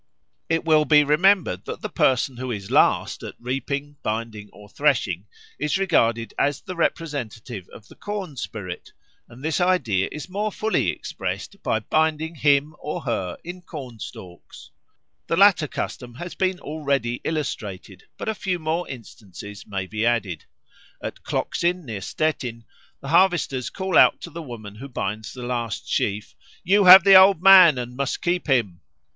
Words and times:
It 0.49 0.65
will 0.65 0.85
be 0.85 1.03
remembered 1.03 1.65
that 1.65 1.81
the 1.81 1.87
person 1.87 2.37
who 2.37 2.49
is 2.51 2.71
last 2.71 3.21
at 3.21 3.35
reaping, 3.37 3.97
binding, 4.01 4.49
or 4.51 4.67
threshing, 4.67 5.27
is 5.59 5.77
regarded 5.77 6.33
as 6.39 6.59
the 6.59 6.75
representative 6.75 7.69
of 7.69 7.87
the 7.87 7.93
corn 7.93 8.35
spirit, 8.35 8.93
and 9.29 9.43
this 9.43 9.61
idea 9.61 10.09
is 10.11 10.27
more 10.27 10.51
fully 10.51 10.89
expressed 10.89 11.61
by 11.61 11.81
binding 11.81 12.33
him 12.33 12.73
or 12.79 13.01
her 13.01 13.37
in 13.43 13.61
corn 13.61 13.99
stalks. 13.99 14.71
The 15.27 15.37
latter 15.37 15.67
custom 15.67 16.15
has 16.15 16.33
been 16.33 16.59
already 16.59 17.21
illustrated, 17.23 18.05
but 18.17 18.27
a 18.27 18.33
few 18.33 18.57
more 18.57 18.89
instances 18.89 19.67
may 19.67 19.85
be 19.85 20.03
added. 20.03 20.45
At 20.99 21.21
Kloxin, 21.21 21.85
near 21.85 22.01
Stettin, 22.01 22.65
the 23.01 23.09
harvesters 23.09 23.69
call 23.69 23.99
out 23.99 24.19
to 24.21 24.31
the 24.31 24.41
woman 24.41 24.73
who 24.77 24.89
binds 24.89 25.31
the 25.31 25.43
last 25.43 25.87
sheaf, 25.87 26.33
"You 26.63 26.85
have 26.85 27.03
the 27.03 27.13
Old 27.13 27.43
Man, 27.43 27.77
and 27.77 27.95
must 27.95 28.23
keep 28.23 28.47
him." 28.47 28.81